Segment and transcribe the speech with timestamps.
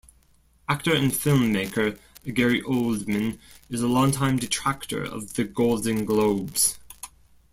[0.67, 1.99] Actor and filmmaker
[2.33, 3.37] Gary Oldman
[3.69, 6.79] is a longtime detractor of the Golden Globes.